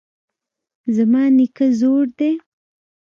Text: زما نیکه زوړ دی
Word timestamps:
زما 0.95 1.23
نیکه 1.35 1.65
زوړ 1.79 2.03
دی 2.19 2.31